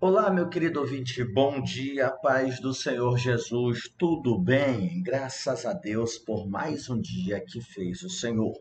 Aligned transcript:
Olá, 0.00 0.30
meu 0.30 0.48
querido 0.48 0.78
ouvinte, 0.78 1.24
bom 1.24 1.60
dia, 1.60 2.08
paz 2.08 2.60
do 2.60 2.72
Senhor 2.72 3.18
Jesus, 3.18 3.90
tudo 3.98 4.38
bem? 4.38 5.02
Graças 5.02 5.66
a 5.66 5.72
Deus 5.72 6.16
por 6.16 6.48
mais 6.48 6.88
um 6.88 7.00
dia 7.00 7.44
que 7.44 7.60
fez 7.60 8.04
o 8.04 8.08
Senhor. 8.08 8.54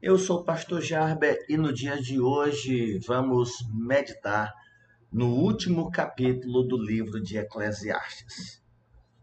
Eu 0.00 0.16
sou 0.16 0.38
o 0.38 0.44
pastor 0.44 0.80
Jarber 0.80 1.44
e 1.48 1.56
no 1.56 1.72
dia 1.72 2.00
de 2.00 2.20
hoje 2.20 3.00
vamos 3.04 3.50
meditar 3.74 4.54
no 5.12 5.34
último 5.34 5.90
capítulo 5.90 6.62
do 6.62 6.80
livro 6.80 7.20
de 7.20 7.36
Eclesiastes. 7.36 8.62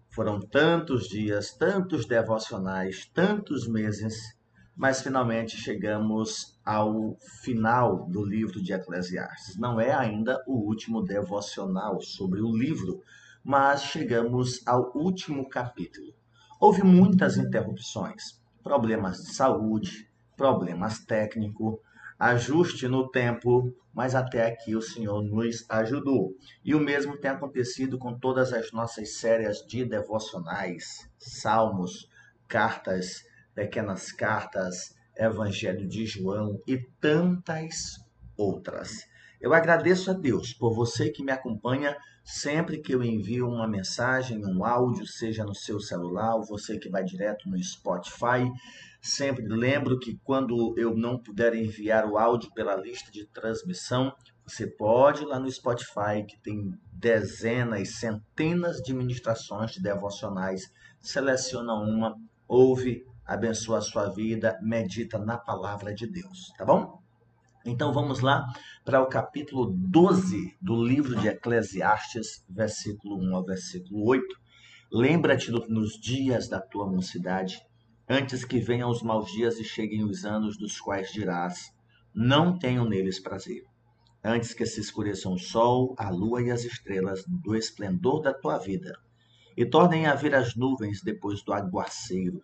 Foram 0.10 0.42
tantos 0.42 1.08
dias, 1.08 1.54
tantos 1.54 2.06
devocionais, 2.06 3.10
tantos 3.14 3.70
meses 3.70 4.36
mas 4.76 5.02
finalmente 5.02 5.56
chegamos 5.56 6.60
ao 6.66 7.16
final 7.44 8.08
do 8.08 8.26
livro 8.26 8.62
de 8.62 8.74
Eclesiastes. 8.74 9.58
Não 9.58 9.80
é 9.80 9.94
ainda 9.94 10.44
o 10.48 10.54
último 10.54 11.02
devocional 11.04 12.02
sobre 12.02 12.42
o 12.42 12.56
livro, 12.56 13.02
mas 13.44 13.84
chegamos 13.84 14.66
ao 14.66 14.92
último 14.96 15.48
capítulo. 15.48 16.14
Houve 16.60 16.82
muitas 16.84 17.38
interrupções, 17.38 18.42
problemas 18.64 19.18
de 19.18 19.36
saúde, 19.36 20.10
problemas 20.36 21.00
técnicos, 21.00 21.78
ajuste 22.18 22.88
no 22.88 23.10
tempo, 23.10 23.76
mas 23.94 24.16
até 24.16 24.48
aqui 24.48 24.76
o 24.76 24.82
Senhor 24.82 25.22
nos 25.22 25.70
ajudou. 25.70 26.34
E 26.64 26.74
o 26.74 26.80
mesmo 26.80 27.18
tem 27.18 27.30
acontecido 27.30 27.98
com 28.00 28.18
todas 28.18 28.54
as 28.54 28.72
nossas 28.72 29.18
séries 29.18 29.58
de 29.68 29.86
devocionais, 29.86 31.08
salmos, 31.20 32.10
cartas 32.48 33.24
Pequenas 33.54 34.12
Cartas, 34.12 34.96
Evangelho 35.16 35.88
de 35.88 36.06
João 36.06 36.60
e 36.68 36.78
tantas 37.00 38.00
outras. 38.38 39.06
Eu 39.40 39.54
agradeço 39.54 40.10
a 40.10 40.14
Deus 40.14 40.54
por 40.54 40.74
você 40.74 41.10
que 41.10 41.24
me 41.24 41.32
acompanha 41.32 41.96
sempre 42.24 42.80
que 42.80 42.96
eu 42.96 43.04
envio 43.04 43.48
uma 43.48 43.68
mensagem, 43.68 44.44
um 44.46 44.64
áudio, 44.64 45.06
seja 45.06 45.44
no 45.44 45.54
seu 45.54 45.80
celular, 45.80 46.36
ou 46.36 46.46
você 46.46 46.80
que 46.80 46.90
vai 46.90 47.04
direto 47.04 47.50
no 47.50 47.62
Spotify. 47.62 48.50
Sempre 49.02 49.46
lembro 49.46 50.00
que 50.00 50.18
quando 50.24 50.74
eu 50.78 50.96
não 50.96 51.18
puder 51.22 51.54
enviar 51.54 52.06
o 52.06 52.18
áudio 52.18 52.54
pela 52.54 52.76
lista 52.76 53.12
de 53.12 53.26
transmissão, 53.28 54.16
você 54.46 54.66
pode 54.66 55.24
ir 55.24 55.26
lá 55.26 55.40
no 55.40 55.52
Spotify, 55.52 56.26
que 56.26 56.40
tem 56.42 56.74
dezenas, 56.94 57.96
centenas 58.00 58.78
de 58.78 58.94
ministrações 58.94 59.72
de 59.72 59.82
devocionais. 59.82 60.72
Seleciona 61.02 61.74
uma, 61.74 62.16
ouve 62.48 63.06
abençoa 63.26 63.78
a 63.78 63.82
sua 63.82 64.10
vida, 64.10 64.60
medita 64.62 65.18
na 65.18 65.38
palavra 65.38 65.94
de 65.94 66.06
Deus, 66.06 66.52
tá 66.58 66.66
bom? 66.66 67.02
Então 67.66 67.94
vamos 67.94 68.20
lá 68.20 68.46
para 68.84 69.02
o 69.02 69.08
capítulo 69.08 69.74
12 69.74 70.58
do 70.62 70.84
livro 70.84 71.16
de 71.16 71.30
Eclesiastes, 71.30 72.46
versículo 72.50 73.18
1 73.24 73.36
ao 73.36 73.46
versículo 73.46 74.06
8. 74.06 74.26
Lembra-te 74.92 75.50
nos 75.52 75.94
dias 75.94 76.50
da 76.50 76.60
tua 76.60 76.86
mocidade, 76.86 77.62
antes 78.08 78.44
que 78.44 78.60
venham 78.60 78.90
os 78.90 79.02
maus 79.02 79.32
dias 79.32 79.58
e 79.58 79.64
cheguem 79.64 80.04
os 80.04 80.26
anos 80.26 80.58
dos 80.58 80.80
quais 80.80 81.10
dirás: 81.14 81.72
Não 82.14 82.60
tenho 82.60 82.84
neles 82.84 83.22
prazer. 83.22 83.64
Antes 84.22 84.54
que 84.54 84.66
se 84.66 84.82
escureçam 84.82 85.34
o 85.34 85.40
sol, 85.40 85.96
a 85.98 86.10
lua 86.10 86.42
e 86.42 86.52
as 86.52 86.66
estrelas 86.66 87.24
do 87.28 87.56
esplendor 87.56 88.22
da 88.22 88.34
tua 88.34 88.58
vida, 88.58 88.94
e 89.56 89.66
tornem 89.66 90.06
a 90.06 90.16
vir 90.16 90.36
as 90.36 90.54
nuvens 90.56 91.02
depois 91.02 91.42
do 91.44 91.54
aguaceiro 91.54 92.42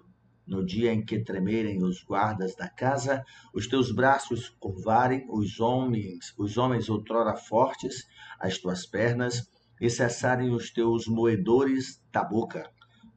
no 0.49 0.65
dia 0.65 0.91
em 0.91 1.05
que 1.05 1.19
tremerem 1.19 1.83
os 1.83 2.03
guardas 2.03 2.55
da 2.55 2.67
casa, 2.67 3.23
os 3.53 3.67
teus 3.67 3.91
braços 3.91 4.49
curvarem, 4.59 5.27
os 5.29 5.59
homens, 5.59 6.33
os 6.39 6.57
homens 6.57 6.89
outrora 6.89 7.35
fortes, 7.37 8.07
as 8.39 8.57
tuas 8.57 8.83
pernas, 8.83 9.47
e 9.79 9.87
cessarem 9.91 10.49
os 10.49 10.71
teus 10.71 11.07
moedores 11.07 12.01
da 12.11 12.23
boca, 12.23 12.67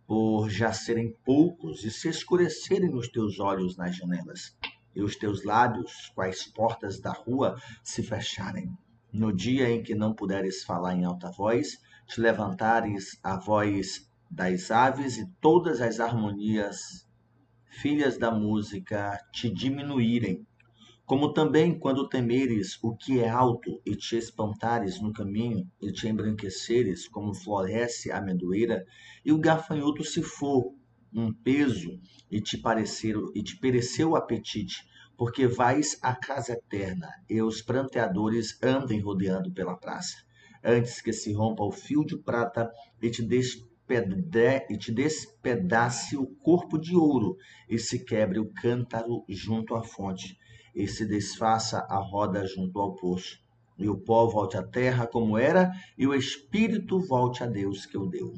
por 0.06 0.50
já 0.50 0.74
serem 0.74 1.16
poucos, 1.24 1.84
e 1.84 1.90
se 1.90 2.10
escurecerem 2.10 2.94
os 2.94 3.08
teus 3.08 3.40
olhos 3.40 3.78
nas 3.78 3.96
janelas, 3.96 4.54
e 4.94 5.02
os 5.02 5.16
teus 5.16 5.42
lábios, 5.42 6.12
quais 6.14 6.44
portas 6.44 7.00
da 7.00 7.12
rua, 7.12 7.56
se 7.82 8.02
fecharem. 8.02 8.70
No 9.10 9.32
dia 9.32 9.70
em 9.70 9.82
que 9.82 9.94
não 9.94 10.14
puderes 10.14 10.64
falar 10.64 10.94
em 10.94 11.04
alta 11.06 11.30
voz, 11.30 11.80
te 12.06 12.20
levantares 12.20 13.18
a 13.22 13.38
voz 13.38 14.06
das 14.30 14.70
aves 14.70 15.16
e 15.16 15.26
todas 15.40 15.80
as 15.80 15.98
harmonias 15.98 17.10
filhas 17.72 18.18
da 18.18 18.30
música, 18.30 19.18
te 19.32 19.48
diminuírem, 19.48 20.46
como 21.06 21.32
também 21.32 21.78
quando 21.78 22.08
temeres 22.08 22.78
o 22.82 22.94
que 22.94 23.18
é 23.18 23.28
alto 23.28 23.80
e 23.84 23.96
te 23.96 24.16
espantares 24.16 25.00
no 25.00 25.12
caminho 25.12 25.66
e 25.80 25.90
te 25.90 26.06
embranqueceres 26.06 27.08
como 27.08 27.34
floresce 27.34 28.12
a 28.12 28.18
amendoeira, 28.18 28.84
e 29.24 29.32
o 29.32 29.38
gafanhoto 29.38 30.04
se 30.04 30.22
for 30.22 30.74
um 31.12 31.32
peso 31.32 31.98
e 32.30 32.40
te 32.40 32.58
parecer 32.58 33.16
e 33.34 33.42
te 33.42 33.58
pereceu 33.58 34.10
o 34.10 34.16
apetite, 34.16 34.86
porque 35.16 35.46
vais 35.46 35.98
à 36.02 36.14
casa 36.14 36.52
eterna, 36.52 37.08
e 37.28 37.40
os 37.40 37.62
pranteadores 37.62 38.58
andem 38.62 39.00
rodeando 39.00 39.50
pela 39.50 39.76
praça, 39.76 40.16
antes 40.62 41.00
que 41.00 41.12
se 41.12 41.32
rompa 41.32 41.64
o 41.64 41.72
fio 41.72 42.04
de 42.04 42.18
prata 42.18 42.70
e 43.00 43.10
te 43.10 43.22
des 43.22 43.56
e 44.68 44.78
te 44.78 44.92
despedace 44.92 46.16
o 46.16 46.26
corpo 46.26 46.78
de 46.78 46.96
ouro, 46.96 47.36
e 47.68 47.78
se 47.78 48.04
quebre 48.04 48.38
o 48.38 48.50
cântaro 48.52 49.24
junto 49.28 49.74
à 49.74 49.82
fonte, 49.82 50.36
e 50.74 50.86
se 50.86 51.06
desfaça 51.06 51.78
a 51.88 51.98
roda 51.98 52.46
junto 52.46 52.80
ao 52.80 52.94
poço. 52.94 53.38
E 53.78 53.88
o 53.88 53.98
pó 53.98 54.26
volte 54.26 54.56
à 54.56 54.62
terra 54.62 55.06
como 55.06 55.36
era, 55.36 55.70
e 55.98 56.06
o 56.06 56.14
espírito 56.14 57.00
volte 57.00 57.42
a 57.42 57.46
Deus 57.46 57.84
que 57.84 57.98
o 57.98 58.06
deu. 58.06 58.32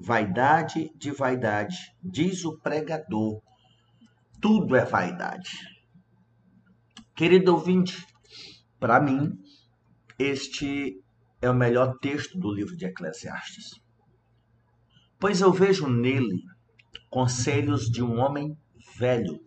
Vaidade 0.00 0.90
de 0.96 1.10
vaidade, 1.10 1.76
diz 2.02 2.44
o 2.44 2.58
pregador, 2.58 3.40
tudo 4.40 4.74
é 4.74 4.84
vaidade. 4.84 5.50
Querido 7.14 7.52
ouvinte, 7.52 8.06
para 8.78 9.00
mim, 9.00 9.32
este 10.18 11.00
é 11.42 11.50
o 11.50 11.54
melhor 11.54 11.98
texto 11.98 12.38
do 12.38 12.52
livro 12.52 12.76
de 12.76 12.86
Eclesiastes 12.86 13.87
pois 15.18 15.40
eu 15.40 15.52
vejo 15.52 15.88
nele 15.88 16.42
conselhos 17.10 17.90
de 17.90 18.02
um 18.02 18.18
homem 18.18 18.56
velho, 18.96 19.40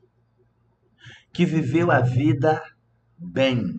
que 1.33 1.45
viveu 1.45 1.91
a 1.91 2.01
vida 2.01 2.61
bem, 3.17 3.73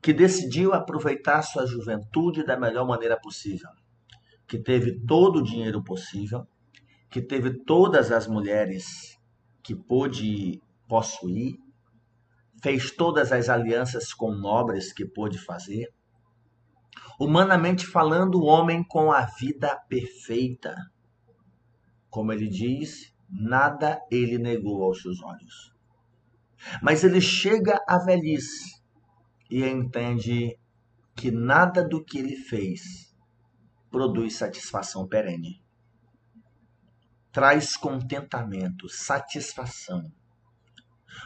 que 0.00 0.12
decidiu 0.12 0.72
aproveitar 0.72 1.42
sua 1.42 1.66
juventude 1.66 2.44
da 2.44 2.58
melhor 2.58 2.86
maneira 2.86 3.18
possível, 3.18 3.70
que 4.46 4.58
teve 4.58 5.00
todo 5.00 5.38
o 5.38 5.42
dinheiro 5.42 5.82
possível, 5.82 6.46
que 7.10 7.22
teve 7.22 7.64
todas 7.64 8.12
as 8.12 8.26
mulheres 8.26 9.18
que 9.62 9.74
pôde 9.74 10.60
possuir, 10.86 11.56
fez 12.62 12.90
todas 12.90 13.32
as 13.32 13.48
alianças 13.48 14.12
com 14.12 14.32
nobres 14.32 14.92
que 14.92 15.04
pôde 15.04 15.38
fazer, 15.38 15.88
Humanamente 17.18 17.86
falando, 17.86 18.40
o 18.40 18.44
homem 18.44 18.82
com 18.82 19.12
a 19.12 19.22
vida 19.22 19.76
perfeita. 19.88 20.74
Como 22.10 22.32
ele 22.32 22.48
diz, 22.48 23.14
nada 23.28 24.00
ele 24.10 24.38
negou 24.38 24.82
aos 24.82 25.02
seus 25.02 25.22
olhos. 25.22 25.74
Mas 26.82 27.04
ele 27.04 27.20
chega 27.20 27.82
à 27.86 27.98
velhice 27.98 28.82
e 29.50 29.64
entende 29.64 30.58
que 31.14 31.30
nada 31.30 31.86
do 31.86 32.02
que 32.02 32.18
ele 32.18 32.36
fez 32.36 33.14
produz 33.90 34.36
satisfação 34.36 35.06
perene. 35.06 35.62
Traz 37.30 37.76
contentamento, 37.76 38.88
satisfação 38.88 40.12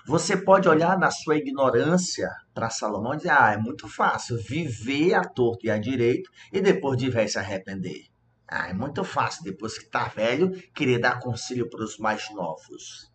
você 0.07 0.37
pode 0.37 0.69
olhar 0.69 0.99
na 0.99 1.11
sua 1.11 1.37
ignorância 1.37 2.31
para 2.55 2.71
Salomão 2.71 3.15
e 3.15 3.19
dizer: 3.19 3.31
ah, 3.31 3.53
é 3.53 3.57
muito 3.57 3.89
fácil 3.89 4.37
viver 4.39 5.15
a 5.15 5.23
torto 5.23 5.67
e 5.67 5.71
a 5.71 5.79
direito 5.79 6.31
e 6.53 6.61
depois 6.61 6.99
de 6.99 7.11
velho 7.11 7.29
se 7.29 7.39
arrepender. 7.39 8.07
Ah, 8.47 8.69
é 8.69 8.73
muito 8.73 9.05
fácil, 9.05 9.45
depois 9.45 9.79
que 9.79 9.85
está 9.85 10.09
velho, 10.09 10.51
querer 10.73 10.99
dar 10.99 11.21
conselho 11.21 11.69
para 11.69 11.85
os 11.85 11.99
mais 11.99 12.31
novos. 12.35 13.13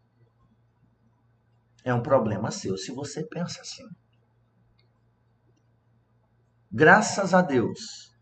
É 1.83 1.93
um 1.93 2.01
problema 2.01 2.51
seu 2.51 2.77
se 2.77 2.91
você 2.91 3.25
pensa 3.25 3.61
assim. 3.61 3.87
Graças 6.71 7.33
a 7.33 7.41
Deus 7.41 8.13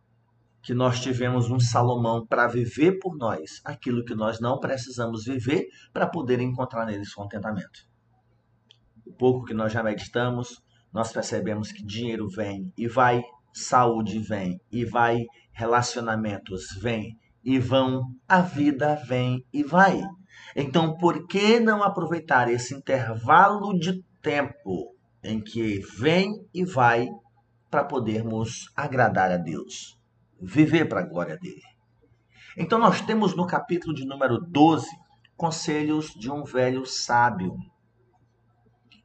que 0.63 0.73
nós 0.73 0.99
tivemos 0.99 1.49
um 1.49 1.59
Salomão 1.59 2.25
para 2.25 2.47
viver 2.47 2.99
por 2.99 3.17
nós 3.17 3.61
aquilo 3.65 4.05
que 4.05 4.15
nós 4.15 4.39
não 4.39 4.59
precisamos 4.59 5.25
viver 5.25 5.67
para 5.91 6.07
poder 6.07 6.39
encontrar 6.39 6.85
neles 6.85 7.13
contentamento 7.13 7.90
o 9.05 9.13
pouco 9.13 9.45
que 9.45 9.53
nós 9.53 9.71
já 9.71 9.83
meditamos, 9.83 10.61
nós 10.91 11.11
percebemos 11.11 11.71
que 11.71 11.85
dinheiro 11.85 12.27
vem 12.29 12.71
e 12.77 12.87
vai, 12.87 13.21
saúde 13.53 14.19
vem 14.19 14.59
e 14.71 14.85
vai, 14.85 15.25
relacionamentos 15.51 16.63
vem 16.81 17.17
e 17.43 17.59
vão, 17.59 18.03
a 18.27 18.41
vida 18.41 18.95
vem 19.07 19.45
e 19.51 19.63
vai. 19.63 20.01
Então, 20.55 20.95
por 20.97 21.27
que 21.27 21.59
não 21.59 21.83
aproveitar 21.83 22.49
esse 22.49 22.73
intervalo 22.73 23.77
de 23.77 24.03
tempo 24.21 24.95
em 25.23 25.41
que 25.41 25.79
vem 25.97 26.33
e 26.53 26.63
vai 26.63 27.07
para 27.69 27.83
podermos 27.83 28.71
agradar 28.75 29.31
a 29.31 29.37
Deus? 29.37 30.01
viver 30.41 30.89
para 30.89 31.01
a 31.01 31.05
glória 31.05 31.37
dele. 31.37 31.61
Então, 32.57 32.79
nós 32.79 33.01
temos 33.01 33.35
no 33.35 33.45
capítulo 33.45 33.93
de 33.93 34.05
número 34.05 34.39
12 34.39 34.87
conselhos 35.37 36.07
de 36.07 36.31
um 36.31 36.43
velho 36.43 36.85
sábio, 36.85 37.55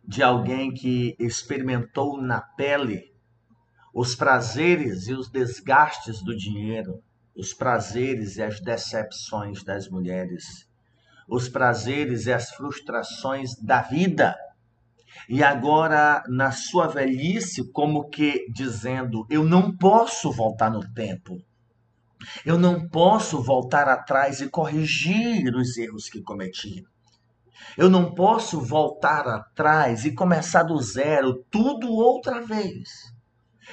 de 0.07 0.23
alguém 0.23 0.73
que 0.73 1.17
experimentou 1.19 2.21
na 2.21 2.41
pele 2.41 3.13
os 3.93 4.15
prazeres 4.15 5.09
e 5.09 5.15
os 5.15 5.31
desgastes 5.31 6.23
do 6.23 6.37
dinheiro, 6.37 7.03
os 7.35 7.53
prazeres 7.53 8.37
e 8.37 8.43
as 8.43 8.61
decepções 8.61 9.65
das 9.65 9.89
mulheres, 9.89 10.69
os 11.27 11.49
prazeres 11.49 12.27
e 12.27 12.33
as 12.33 12.51
frustrações 12.51 13.57
da 13.61 13.83
vida. 13.83 14.37
E 15.29 15.43
agora, 15.43 16.23
na 16.29 16.53
sua 16.53 16.87
velhice, 16.87 17.73
como 17.73 18.09
que 18.09 18.47
dizendo: 18.53 19.27
Eu 19.31 19.43
não 19.43 19.75
posso 19.75 20.31
voltar 20.31 20.71
no 20.71 20.81
tempo. 20.93 21.39
Eu 22.45 22.59
não 22.59 22.89
posso 22.89 23.43
voltar 23.43 23.89
atrás 23.89 24.41
e 24.41 24.49
corrigir 24.49 25.55
os 25.55 25.77
erros 25.77 26.09
que 26.09 26.23
cometi. 26.23 26.85
Eu 27.77 27.91
não 27.91 28.15
posso 28.15 28.61
voltar 28.61 29.27
atrás 29.27 30.05
e 30.05 30.15
começar 30.15 30.63
do 30.63 30.81
zero, 30.81 31.45
tudo 31.51 31.93
outra 31.93 32.41
vez. 32.41 32.89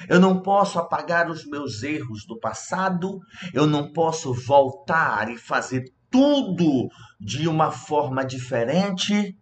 Eu 0.08 0.18
não 0.18 0.42
posso 0.42 0.78
apagar 0.78 1.30
os 1.30 1.46
meus 1.46 1.82
erros 1.82 2.26
do 2.26 2.38
passado, 2.38 3.20
eu 3.52 3.66
não 3.66 3.92
posso 3.92 4.34
voltar 4.34 5.30
e 5.30 5.38
fazer 5.38 5.84
tudo 6.10 6.88
de 7.20 7.48
uma 7.48 7.70
forma 7.70 8.24
diferente. 8.24 9.38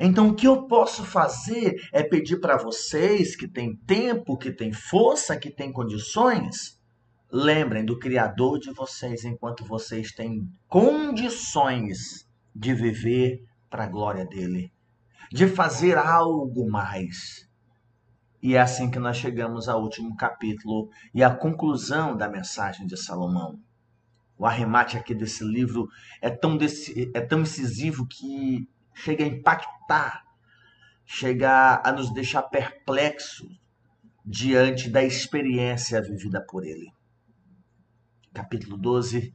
Então, 0.00 0.28
o 0.28 0.34
que 0.34 0.46
eu 0.46 0.66
posso 0.66 1.04
fazer 1.04 1.74
é 1.92 2.02
pedir 2.02 2.38
para 2.40 2.56
vocês 2.56 3.34
que 3.34 3.48
têm 3.48 3.76
tempo, 3.86 4.36
que 4.36 4.52
têm 4.52 4.72
força, 4.72 5.36
que 5.36 5.50
têm 5.50 5.72
condições, 5.72 6.78
lembrem 7.30 7.84
do 7.84 7.98
Criador 7.98 8.58
de 8.58 8.70
vocês 8.72 9.24
enquanto 9.24 9.64
vocês 9.64 10.12
têm 10.12 10.48
condições 10.66 12.26
de 12.54 12.74
viver 12.74 13.47
para 13.68 13.84
a 13.84 13.88
glória 13.88 14.24
dele, 14.24 14.72
de 15.30 15.46
fazer 15.46 15.96
algo 15.98 16.70
mais. 16.70 17.48
E 18.42 18.54
é 18.54 18.60
assim 18.60 18.90
que 18.90 18.98
nós 18.98 19.16
chegamos 19.16 19.68
ao 19.68 19.82
último 19.82 20.16
capítulo 20.16 20.88
e 21.12 21.24
à 21.24 21.34
conclusão 21.34 22.16
da 22.16 22.28
mensagem 22.28 22.86
de 22.86 22.96
Salomão. 22.96 23.60
O 24.38 24.46
arremate 24.46 24.96
aqui 24.96 25.14
desse 25.14 25.42
livro 25.42 25.88
é 26.22 26.30
tão, 26.30 26.56
desse, 26.56 27.10
é 27.12 27.20
tão 27.20 27.40
incisivo 27.40 28.06
que 28.06 28.68
chega 28.94 29.24
a 29.24 29.26
impactar, 29.26 30.22
chega 31.04 31.82
a 31.84 31.90
nos 31.90 32.12
deixar 32.12 32.42
perplexos 32.42 33.60
diante 34.24 34.88
da 34.88 35.02
experiência 35.02 36.00
vivida 36.00 36.40
por 36.40 36.64
ele. 36.64 36.92
Capítulo 38.32 38.76
12 38.76 39.34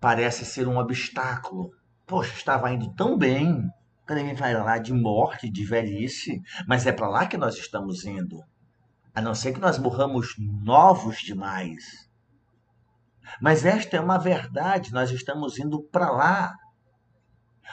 parece 0.00 0.44
ser 0.44 0.66
um 0.66 0.78
obstáculo. 0.78 1.70
Poxa, 2.12 2.34
estava 2.34 2.70
indo 2.70 2.92
tão 2.92 3.16
bem, 3.16 3.70
quando 4.06 4.18
ele 4.18 4.36
falar 4.36 4.80
de 4.80 4.92
morte, 4.92 5.48
de 5.48 5.64
velhice, 5.64 6.42
mas 6.68 6.86
é 6.86 6.92
para 6.92 7.08
lá 7.08 7.26
que 7.26 7.38
nós 7.38 7.56
estamos 7.56 8.04
indo. 8.04 8.38
A 9.14 9.22
não 9.22 9.34
ser 9.34 9.54
que 9.54 9.60
nós 9.60 9.78
morramos 9.78 10.34
novos 10.38 11.20
demais. 11.20 11.82
Mas 13.40 13.64
esta 13.64 13.96
é 13.96 14.00
uma 14.00 14.18
verdade, 14.18 14.92
nós 14.92 15.10
estamos 15.10 15.58
indo 15.58 15.82
para 15.84 16.10
lá. 16.10 16.54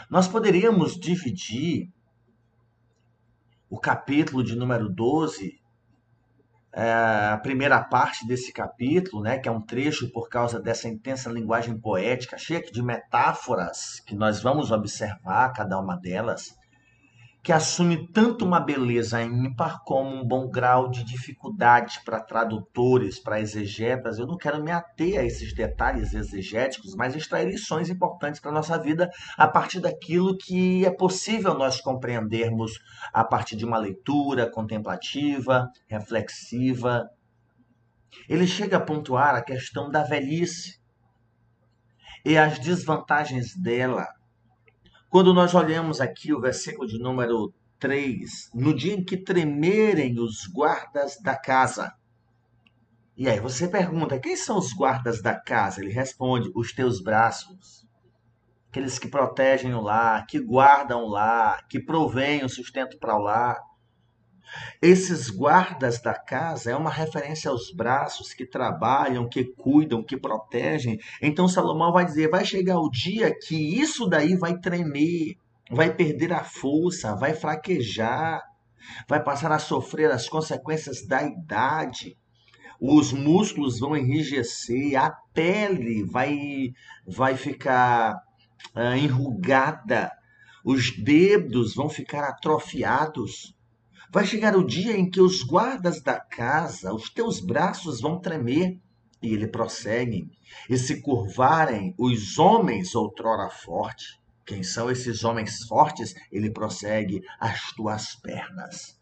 Nós 0.09 0.25
poderíamos 0.25 0.97
dividir 0.97 1.91
o 3.69 3.77
capítulo 3.77 4.41
de 4.41 4.55
número 4.55 4.87
12 4.87 5.51
é, 5.51 5.58
a 6.73 7.39
primeira 7.41 7.83
parte 7.83 8.27
desse 8.27 8.53
capítulo, 8.53 9.23
né, 9.23 9.39
que 9.39 9.49
é 9.49 9.51
um 9.51 9.61
trecho 9.61 10.11
por 10.11 10.29
causa 10.29 10.59
dessa 10.59 10.87
intensa 10.87 11.29
linguagem 11.29 11.79
poética, 11.79 12.37
cheia 12.37 12.61
de 12.61 12.81
metáforas 12.81 13.99
que 14.05 14.15
nós 14.15 14.41
vamos 14.41 14.71
observar 14.71 15.51
cada 15.53 15.79
uma 15.79 15.95
delas, 15.95 16.58
que 17.41 17.53
assume 17.53 18.07
tanto 18.11 18.43
uma 18.43 18.59
beleza 18.59 19.21
ímpar 19.21 19.81
como 19.83 20.09
um 20.09 20.27
bom 20.27 20.49
grau 20.49 20.89
de 20.89 21.03
dificuldade 21.05 22.01
para 22.03 22.19
tradutores, 22.19 23.17
para 23.17 23.39
exegetas. 23.39 24.19
Eu 24.19 24.27
não 24.27 24.37
quero 24.37 24.61
me 24.61 24.71
ater 24.71 25.19
a 25.19 25.23
esses 25.23 25.53
detalhes 25.53 26.13
exegéticos, 26.13 26.95
mas 26.95 27.15
extrair 27.15 27.49
lições 27.49 27.89
importantes 27.89 28.41
para 28.41 28.51
a 28.51 28.53
nossa 28.53 28.77
vida 28.77 29.09
a 29.37 29.47
partir 29.47 29.79
daquilo 29.79 30.37
que 30.37 30.85
é 30.85 30.91
possível 30.91 31.53
nós 31.53 31.79
compreendermos 31.79 32.73
a 33.13 33.23
partir 33.23 33.55
de 33.55 33.65
uma 33.65 33.77
leitura 33.77 34.51
contemplativa, 34.51 35.69
reflexiva. 35.87 37.09
Ele 38.27 38.45
chega 38.45 38.77
a 38.77 38.81
pontuar 38.81 39.35
a 39.35 39.41
questão 39.41 39.89
da 39.89 40.03
velhice 40.03 40.77
e 42.25 42.37
as 42.37 42.59
desvantagens 42.59 43.55
dela 43.55 44.18
quando 45.09 45.33
nós 45.33 45.55
olhamos 45.55 45.99
aqui 45.99 46.31
o 46.33 46.39
versículo 46.39 46.87
de 46.87 46.99
número 46.99 47.51
3, 47.79 48.51
no 48.53 48.75
dia 48.75 48.93
em 48.93 49.03
que 49.03 49.17
tremerem 49.17 50.19
os 50.19 50.45
guardas 50.45 51.17
da 51.19 51.35
casa. 51.35 51.91
E 53.17 53.27
aí 53.27 53.39
você 53.39 53.67
pergunta: 53.67 54.19
quem 54.19 54.35
são 54.35 54.57
os 54.57 54.71
guardas 54.71 55.21
da 55.21 55.33
casa? 55.33 55.81
Ele 55.81 55.91
responde: 55.91 56.51
os 56.53 56.71
teus 56.73 57.01
braços. 57.01 57.87
Aqueles 58.69 58.99
que 58.99 59.07
protegem 59.07 59.73
o 59.73 59.81
lar, 59.81 60.27
que 60.27 60.39
guardam 60.39 61.03
o 61.03 61.09
lar, 61.09 61.65
que 61.67 61.83
provêm 61.83 62.45
o 62.45 62.49
sustento 62.49 62.99
para 62.99 63.15
o 63.17 63.19
lar. 63.23 63.57
Esses 64.81 65.29
guardas 65.29 66.01
da 66.01 66.13
casa 66.13 66.71
é 66.71 66.75
uma 66.75 66.89
referência 66.89 67.51
aos 67.51 67.71
braços 67.71 68.33
que 68.33 68.45
trabalham, 68.45 69.27
que 69.27 69.43
cuidam, 69.43 70.03
que 70.03 70.17
protegem. 70.17 70.99
Então 71.21 71.47
Salomão 71.47 71.91
vai 71.91 72.05
dizer: 72.05 72.29
vai 72.29 72.45
chegar 72.45 72.79
o 72.79 72.89
dia 72.89 73.35
que 73.37 73.55
isso 73.55 74.07
daí 74.07 74.35
vai 74.35 74.57
tremer, 74.57 75.35
vai 75.69 75.93
perder 75.93 76.33
a 76.33 76.43
força, 76.43 77.15
vai 77.15 77.33
fraquejar, 77.33 78.41
vai 79.07 79.21
passar 79.21 79.51
a 79.51 79.59
sofrer 79.59 80.11
as 80.11 80.27
consequências 80.27 81.05
da 81.05 81.23
idade. 81.23 82.17
Os 82.79 83.11
músculos 83.11 83.79
vão 83.79 83.97
enrijecer, 83.97 84.95
a 84.95 85.11
pele 85.33 86.03
vai, 86.05 86.71
vai 87.05 87.35
ficar 87.35 88.15
uh, 88.73 88.95
enrugada, 88.95 90.09
os 90.63 90.95
dedos 90.97 91.75
vão 91.75 91.89
ficar 91.89 92.23
atrofiados 92.23 93.53
Vai 94.11 94.25
chegar 94.25 94.55
o 94.55 94.65
dia 94.65 94.97
em 94.97 95.09
que 95.09 95.21
os 95.21 95.43
guardas 95.43 96.01
da 96.01 96.19
casa, 96.19 96.93
os 96.93 97.09
teus 97.09 97.39
braços 97.39 98.01
vão 98.01 98.19
tremer. 98.19 98.77
E 99.21 99.33
ele 99.33 99.47
prossegue. 99.47 100.29
E 100.69 100.77
se 100.77 101.01
curvarem 101.01 101.93
os 101.97 102.39
homens 102.39 102.95
outrora 102.95 103.49
fortes. 103.49 104.17
Quem 104.45 104.63
são 104.63 104.89
esses 104.89 105.23
homens 105.23 105.63
fortes? 105.67 106.15
Ele 106.31 106.49
prossegue: 106.49 107.21
as 107.39 107.71
tuas 107.73 108.15
pernas 108.15 108.98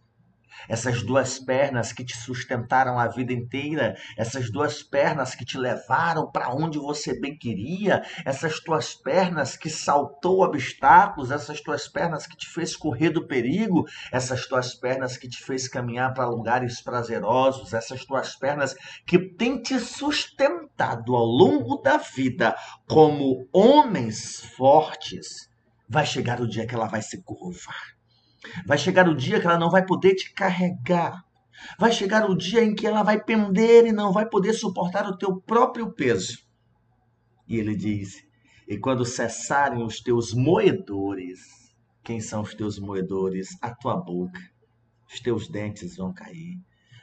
essas 0.68 1.04
duas 1.04 1.40
pernas 1.40 1.92
que 1.92 2.04
te 2.04 2.16
sustentaram 2.18 3.00
a 3.00 3.08
vida 3.08 3.34
inteira, 3.34 3.96
essas 4.18 4.52
duas 4.52 4.84
pernas 4.84 5.36
que 5.36 5.46
te 5.46 5.58
levaram 5.58 6.32
para 6.32 6.54
onde 6.54 6.78
você 6.78 7.20
bem 7.20 7.38
queria, 7.38 8.04
essas 8.26 8.60
tuas 8.60 8.94
pernas 8.94 9.56
que 9.56 9.70
saltou 9.70 10.42
obstáculos, 10.42 11.32
essas 11.32 11.62
tuas 11.62 11.88
pernas 11.88 12.26
que 12.26 12.38
te 12.38 12.48
fez 12.48 12.76
correr 12.76 13.10
do 13.10 13.28
perigo, 13.28 13.86
essas 14.12 14.48
tuas 14.48 14.74
pernas 14.74 15.18
que 15.18 15.28
te 15.28 15.44
fez 15.44 15.68
caminhar 15.68 16.14
para 16.14 16.28
lugares 16.28 16.82
prazerosos, 16.82 17.74
essas 17.74 18.06
tuas 18.06 18.36
pernas 18.36 18.76
que 19.06 19.20
têm 19.20 19.62
te 19.62 19.80
sustentado 19.80 21.16
ao 21.16 21.26
longo 21.26 21.78
da 21.78 21.98
vida 21.98 22.56
como 22.88 23.48
homens 23.52 24.42
fortes. 24.56 25.50
Vai 25.90 26.06
chegar 26.06 26.42
o 26.42 26.48
dia 26.48 26.68
que 26.68 26.76
ela 26.76 26.88
vai 26.88 27.02
se 27.02 27.24
curvar 27.24 27.97
Vai 28.66 28.78
chegar 28.78 29.08
o 29.08 29.16
dia 29.16 29.40
que 29.40 29.48
ela 29.48 29.60
não 29.60 29.70
vai 29.70 29.86
poder 29.86 30.16
te 30.16 30.34
carregar. 30.34 31.24
Vai 31.80 31.92
chegar 31.92 32.30
o 32.30 32.36
dia 32.36 32.64
em 32.64 32.76
que 32.76 32.86
ela 32.86 33.04
vai 33.04 33.22
pender 33.22 33.86
e 33.86 33.92
não 33.92 34.12
vai 34.12 34.28
poder 34.28 34.54
suportar 34.54 35.08
o 35.08 35.18
teu 35.18 35.42
próprio 35.42 35.92
peso. 35.92 36.38
E 37.48 37.58
ele 37.58 37.76
diz: 37.76 38.24
E 38.68 38.78
quando 38.78 39.06
cessarem 39.06 39.84
os 39.84 40.00
teus 40.00 40.34
moedores, 40.34 41.40
quem 42.04 42.22
são 42.22 42.42
os 42.42 42.54
teus 42.54 42.78
moedores? 42.80 43.58
A 43.62 43.74
tua 43.74 43.98
boca. 43.98 44.40
Os 45.12 45.20
teus 45.20 45.48
dentes 45.48 45.98
vão 45.98 46.14
cair. 46.14 46.60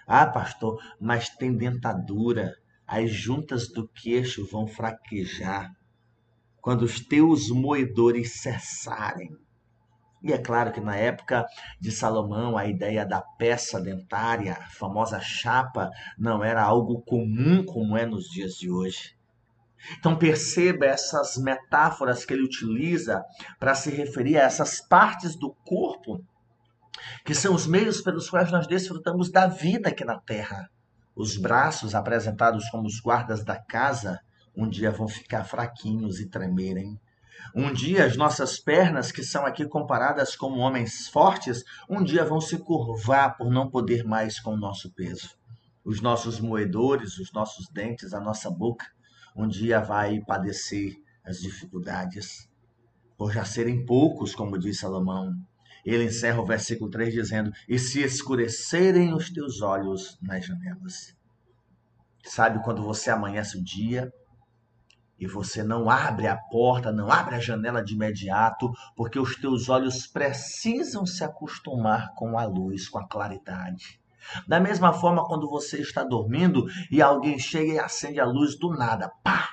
Ah, 0.07 0.27
pastor, 0.27 0.81
mas 1.01 1.31
tem 1.31 1.55
dentadura. 1.55 2.55
As 2.87 3.11
juntas 3.11 3.69
do 3.69 3.89
queixo 3.89 4.47
vão 4.47 4.67
fraquejar. 4.67 5.73
Quando 6.61 6.83
os 6.83 7.01
teus 7.01 7.51
moedores 7.51 8.41
cessarem, 8.41 9.31
e 10.25 10.33
é 10.33 10.39
claro 10.39 10.73
que 10.73 10.81
na 10.81 10.97
época 10.97 11.45
de 11.79 11.93
Salomão, 11.93 12.57
a 12.57 12.67
ideia 12.67 13.05
da 13.05 13.21
peça 13.21 13.79
dentária, 13.79 14.55
a 14.55 14.71
famosa 14.71 15.21
chapa, 15.21 15.91
não 16.19 16.43
era 16.43 16.63
algo 16.63 17.03
comum 17.03 17.63
como 17.63 17.95
é 17.95 18.07
nos 18.07 18.31
dias 18.31 18.55
de 18.55 18.71
hoje. 18.71 19.15
Então 19.99 20.17
perceba 20.17 20.87
essas 20.87 21.37
metáforas 21.37 22.25
que 22.25 22.33
ele 22.33 22.43
utiliza 22.43 23.23
para 23.61 23.75
se 23.75 23.91
referir 23.91 24.39
a 24.39 24.45
essas 24.45 24.81
partes 24.81 25.37
do 25.37 25.55
corpo 25.63 26.25
que 27.23 27.35
são 27.35 27.55
os 27.55 27.67
meios 27.67 28.01
pelos 28.01 28.31
quais 28.31 28.51
nós 28.51 28.67
desfrutamos 28.67 29.31
da 29.31 29.47
vida 29.47 29.91
aqui 29.91 30.07
na 30.07 30.19
terra. 30.19 30.71
Os 31.15 31.37
braços 31.37 31.95
apresentados 31.95 32.69
como 32.71 32.87
os 32.87 32.99
guardas 32.99 33.45
da 33.45 33.57
casa 33.57 34.19
um 34.57 34.69
dia 34.69 34.91
vão 34.91 35.09
ficar 35.09 35.45
fraquinhos 35.45 36.21
e 36.21 36.31
tremerem. 36.31 36.99
Um 37.55 37.73
dia 37.73 38.05
as 38.05 38.17
nossas 38.17 38.59
pernas, 38.59 39.11
que 39.11 39.23
são 39.23 39.45
aqui 39.45 39.67
comparadas 39.67 40.37
como 40.37 40.61
homens 40.61 41.09
fortes, 41.09 41.65
um 41.89 42.03
dia 42.03 42.25
vão 42.25 42.41
se 42.41 42.59
curvar 42.59 43.37
por 43.37 43.51
não 43.51 43.69
poder 43.69 44.05
mais 44.05 44.39
com 44.39 44.55
o 44.55 44.57
nosso 44.57 44.93
peso. 44.93 45.31
Os 45.85 46.01
nossos 46.01 46.41
moedores, 46.41 47.19
os 47.19 47.33
nossos 47.33 47.69
dentes, 47.69 48.15
a 48.15 48.21
nossa 48.21 48.51
boca, 48.51 48.87
um 49.37 49.49
dia 49.49 49.81
vai 49.81 50.21
padecer 50.21 50.95
as 51.25 51.39
dificuldades, 51.39 52.49
por 53.17 53.33
já 53.33 53.45
serem 53.45 53.85
poucos, 53.85 54.35
como 54.35 54.59
diz 54.59 54.79
Salomão. 54.79 55.35
Ele 55.85 56.05
encerra 56.05 56.41
o 56.41 56.47
versículo 56.47 56.91
3 56.91 57.13
dizendo: 57.13 57.53
E 57.69 57.79
se 57.79 58.03
escurecerem 58.03 59.13
os 59.13 59.31
teus 59.31 59.61
olhos 59.61 60.19
nas 60.23 60.47
janelas. 60.47 61.15
Sabe 62.25 62.63
quando 62.63 62.83
você 62.83 63.11
amanhece 63.11 63.59
o 63.59 63.63
dia 63.63 64.11
e 65.25 65.27
você 65.27 65.63
não 65.63 65.89
abre 65.89 66.27
a 66.27 66.37
porta, 66.37 66.93
não 66.93 67.11
abre 67.11 67.35
a 67.35 67.41
janela 67.41 67.83
de 67.83 67.95
imediato, 67.95 68.71
porque 68.95 69.19
os 69.19 69.35
teus 69.37 69.71
olhos 69.71 70.07
precisam 70.07 71.07
se 71.07 71.25
acostumar 71.25 72.13
com 72.15 72.39
a 72.39 72.45
luz, 72.45 72.91
com 72.91 72.99
a 72.99 73.09
claridade. 73.09 73.99
Da 74.47 74.61
mesma 74.61 74.93
forma, 74.93 75.27
quando 75.27 75.49
você 75.49 75.81
está 75.81 76.05
dormindo 76.05 76.67
e 76.91 77.01
alguém 77.01 77.39
chega 77.39 77.73
e 77.73 77.79
acende 77.79 78.21
a 78.21 78.27
luz 78.27 78.59
do 78.59 78.69
nada, 78.69 79.11
pá! 79.23 79.49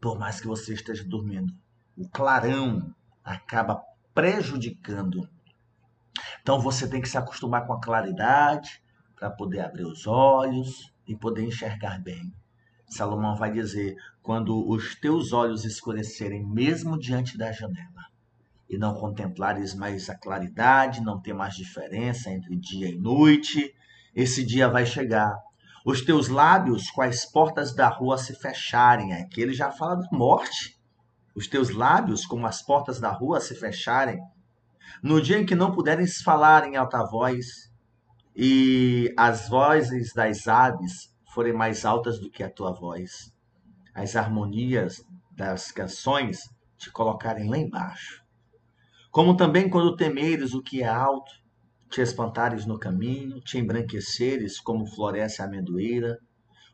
Por 0.00 0.18
mais 0.18 0.40
que 0.40 0.46
você 0.46 0.72
esteja 0.72 1.04
dormindo, 1.04 1.52
o 1.94 2.08
clarão 2.08 2.94
acaba 3.22 3.82
prejudicando. 4.14 5.28
Então 6.40 6.58
você 6.58 6.88
tem 6.88 7.02
que 7.02 7.08
se 7.08 7.18
acostumar 7.18 7.66
com 7.66 7.74
a 7.74 7.80
claridade 7.80 8.82
para 9.14 9.28
poder 9.28 9.60
abrir 9.60 9.84
os 9.84 10.06
olhos 10.06 10.90
e 11.06 11.14
poder 11.14 11.44
enxergar 11.44 12.00
bem. 12.00 12.32
Salomão 12.90 13.36
vai 13.36 13.52
dizer: 13.52 13.96
quando 14.22 14.68
os 14.68 14.94
teus 14.94 15.32
olhos 15.32 15.64
escurecerem, 15.64 16.46
mesmo 16.46 16.98
diante 16.98 17.38
da 17.38 17.52
janela, 17.52 18.06
e 18.68 18.76
não 18.76 18.94
contemplares 18.94 19.74
mais 19.74 20.10
a 20.10 20.16
claridade, 20.16 21.02
não 21.02 21.20
ter 21.20 21.32
mais 21.32 21.54
diferença 21.54 22.30
entre 22.30 22.56
dia 22.56 22.88
e 22.88 22.98
noite, 22.98 23.72
esse 24.14 24.44
dia 24.44 24.68
vai 24.68 24.84
chegar. 24.84 25.34
Os 25.86 26.02
teus 26.02 26.28
lábios, 26.28 26.90
com 26.90 27.00
as 27.00 27.24
portas 27.24 27.74
da 27.74 27.88
rua 27.88 28.18
se 28.18 28.34
fecharem, 28.34 29.14
aqui 29.14 29.40
ele 29.40 29.54
já 29.54 29.70
fala 29.70 29.96
da 29.96 30.08
morte 30.12 30.78
os 31.34 31.46
teus 31.46 31.70
lábios 31.70 32.26
como 32.26 32.46
as 32.46 32.62
portas 32.62 33.00
da 33.00 33.10
rua 33.10 33.40
se 33.40 33.54
fecharem, 33.54 34.20
no 35.02 35.20
dia 35.20 35.38
em 35.38 35.46
que 35.46 35.54
não 35.54 35.72
puderes 35.72 36.20
falar 36.22 36.66
em 36.66 36.76
alta 36.76 37.02
voz, 37.04 37.70
e 38.34 39.12
as 39.16 39.48
vozes 39.48 40.12
das 40.12 40.46
aves 40.46 41.09
forem 41.30 41.52
mais 41.52 41.84
altas 41.84 42.18
do 42.18 42.30
que 42.30 42.42
a 42.42 42.50
tua 42.50 42.72
voz, 42.72 43.32
as 43.94 44.16
harmonias 44.16 45.04
das 45.30 45.70
canções 45.70 46.40
te 46.76 46.90
colocarem 46.90 47.48
lá 47.48 47.56
embaixo. 47.56 48.24
Como 49.10 49.36
também 49.36 49.68
quando 49.68 49.96
temeres 49.96 50.54
o 50.54 50.62
que 50.62 50.82
é 50.82 50.88
alto, 50.88 51.32
te 51.88 52.00
espantares 52.00 52.66
no 52.66 52.78
caminho, 52.78 53.40
te 53.40 53.58
embranqueceres 53.58 54.60
como 54.60 54.86
floresce 54.86 55.40
a 55.40 55.44
amendoeira, 55.44 56.18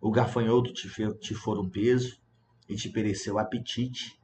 o 0.00 0.10
gafanhoto 0.10 0.72
te, 0.72 0.88
te 1.18 1.34
for 1.34 1.58
um 1.58 1.68
peso 1.68 2.18
e 2.68 2.74
te 2.76 2.88
pereceu 2.88 3.34
o 3.34 3.38
apetite, 3.38 4.18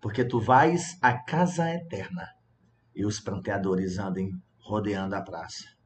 porque 0.00 0.24
tu 0.24 0.40
vais 0.40 0.98
à 1.00 1.18
casa 1.18 1.70
eterna, 1.70 2.28
e 2.94 3.04
os 3.04 3.20
pranteadores 3.20 3.98
andem 3.98 4.30
rodeando 4.58 5.14
a 5.14 5.22
praça. 5.22 5.79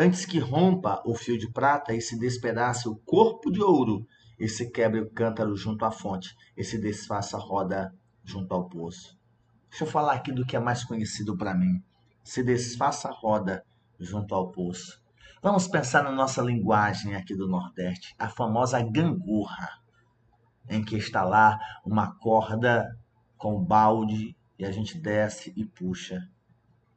Antes 0.00 0.24
que 0.24 0.38
rompa 0.38 1.02
o 1.04 1.12
fio 1.12 1.36
de 1.36 1.50
prata 1.50 1.92
e 1.92 2.00
se 2.00 2.16
despedace 2.16 2.88
o 2.88 2.94
corpo 2.94 3.50
de 3.50 3.60
ouro, 3.60 4.06
e 4.38 4.48
se 4.48 4.70
quebre 4.70 5.00
o 5.00 5.10
cântaro 5.10 5.56
junto 5.56 5.84
à 5.84 5.90
fonte, 5.90 6.36
e 6.56 6.62
se 6.62 6.78
desfaça 6.78 7.36
a 7.36 7.40
roda 7.40 7.92
junto 8.22 8.54
ao 8.54 8.68
poço. 8.68 9.18
Deixa 9.68 9.82
eu 9.82 9.88
falar 9.88 10.12
aqui 10.12 10.30
do 10.30 10.46
que 10.46 10.54
é 10.54 10.60
mais 10.60 10.84
conhecido 10.84 11.36
para 11.36 11.52
mim. 11.52 11.82
Se 12.22 12.44
desfaça 12.44 13.08
a 13.08 13.12
roda 13.12 13.64
junto 13.98 14.36
ao 14.36 14.52
poço. 14.52 15.02
Vamos 15.42 15.66
pensar 15.66 16.04
na 16.04 16.12
nossa 16.12 16.40
linguagem 16.42 17.16
aqui 17.16 17.34
do 17.34 17.48
Nordeste, 17.48 18.14
a 18.16 18.28
famosa 18.28 18.80
gangorra, 18.80 19.80
em 20.68 20.80
que 20.80 20.96
está 20.96 21.24
lá 21.24 21.58
uma 21.84 22.16
corda 22.20 22.86
com 23.36 23.64
balde 23.64 24.36
e 24.56 24.64
a 24.64 24.70
gente 24.70 24.96
desce 24.96 25.52
e 25.56 25.64
puxa. 25.64 26.20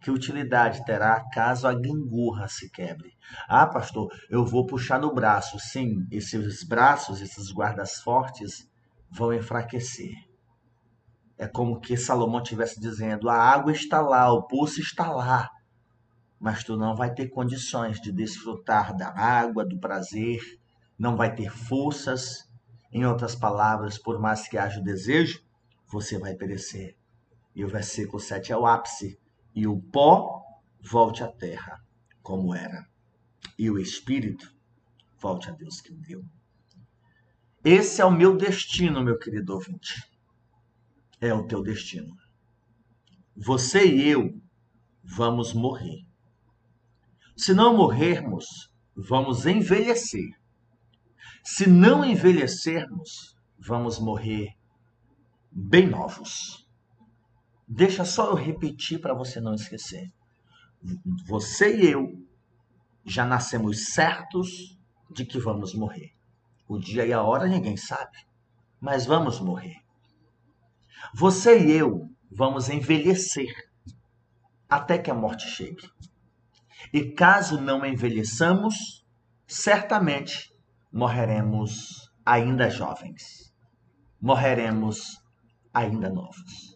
Que 0.01 0.09
utilidade 0.09 0.83
terá 0.83 1.23
caso 1.31 1.67
a 1.67 1.73
gangorra 1.73 2.47
se 2.47 2.69
quebre? 2.71 3.15
Ah, 3.47 3.67
pastor, 3.67 4.11
eu 4.31 4.43
vou 4.43 4.65
puxar 4.65 4.99
no 4.99 5.13
braço. 5.13 5.59
Sim, 5.59 6.07
esses 6.09 6.63
braços, 6.63 7.21
esses 7.21 7.51
guardas 7.51 8.01
fortes, 8.01 8.67
vão 9.11 9.31
enfraquecer. 9.31 10.15
É 11.37 11.47
como 11.47 11.79
que 11.79 11.95
Salomão 11.95 12.41
estivesse 12.41 12.79
dizendo: 12.79 13.29
a 13.29 13.35
água 13.35 13.71
está 13.71 14.01
lá, 14.01 14.31
o 14.33 14.43
poço 14.43 14.81
está 14.81 15.11
lá, 15.11 15.47
mas 16.39 16.63
tu 16.63 16.75
não 16.75 16.95
vai 16.95 17.13
ter 17.13 17.29
condições 17.29 18.01
de 18.01 18.11
desfrutar 18.11 18.97
da 18.97 19.09
água, 19.15 19.63
do 19.63 19.79
prazer, 19.79 20.39
não 20.97 21.15
vai 21.15 21.33
ter 21.35 21.51
forças. 21.51 22.49
Em 22.91 23.05
outras 23.05 23.35
palavras, 23.35 23.97
por 23.97 24.19
mais 24.19 24.47
que 24.47 24.57
haja 24.57 24.79
o 24.79 24.83
desejo, 24.83 25.41
você 25.87 26.17
vai 26.17 26.33
perecer. 26.33 26.95
E 27.55 27.63
o 27.63 27.69
versículo 27.69 28.19
7 28.19 28.51
é 28.51 28.57
o 28.57 28.65
ápice. 28.65 29.20
E 29.53 29.67
o 29.67 29.81
pó 29.81 30.41
volte 30.81 31.23
à 31.23 31.27
terra, 31.27 31.83
como 32.21 32.53
era. 32.53 32.87
E 33.57 33.69
o 33.69 33.77
espírito 33.77 34.53
volte 35.19 35.49
a 35.49 35.51
Deus 35.51 35.81
que 35.81 35.91
o 35.91 35.97
deu. 35.97 36.23
Esse 37.63 38.01
é 38.01 38.05
o 38.05 38.11
meu 38.11 38.35
destino, 38.35 39.03
meu 39.03 39.19
querido 39.19 39.53
ouvinte. 39.53 39.93
É 41.19 41.33
o 41.33 41.45
teu 41.45 41.61
destino. 41.61 42.15
Você 43.35 43.85
e 43.85 44.07
eu 44.07 44.41
vamos 45.03 45.53
morrer. 45.53 46.05
Se 47.35 47.53
não 47.53 47.75
morrermos, 47.75 48.45
vamos 48.95 49.45
envelhecer. 49.45 50.29
Se 51.43 51.67
não 51.67 52.03
envelhecermos, 52.05 53.35
vamos 53.57 53.99
morrer 53.99 54.55
bem 55.51 55.87
novos. 55.87 56.60
Deixa 57.73 58.03
só 58.03 58.31
eu 58.31 58.35
repetir 58.35 58.99
para 58.99 59.13
você 59.13 59.39
não 59.39 59.55
esquecer. 59.55 60.11
Você 61.25 61.77
e 61.77 61.89
eu 61.89 62.21
já 63.05 63.25
nascemos 63.25 63.93
certos 63.93 64.77
de 65.09 65.23
que 65.23 65.39
vamos 65.39 65.73
morrer. 65.73 66.11
O 66.67 66.77
dia 66.77 67.05
e 67.05 67.13
a 67.13 67.23
hora 67.23 67.47
ninguém 67.47 67.77
sabe, 67.77 68.17
mas 68.77 69.05
vamos 69.05 69.39
morrer. 69.39 69.77
Você 71.15 71.65
e 71.65 71.71
eu 71.71 72.09
vamos 72.29 72.67
envelhecer 72.67 73.53
até 74.67 74.97
que 74.97 75.09
a 75.09 75.15
morte 75.15 75.47
chegue. 75.47 75.89
E 76.91 77.09
caso 77.13 77.61
não 77.61 77.85
envelheçamos, 77.85 79.05
certamente 79.47 80.53
morreremos 80.91 82.11
ainda 82.25 82.69
jovens. 82.69 83.53
Morreremos 84.19 85.23
ainda 85.73 86.09
novos. 86.09 86.70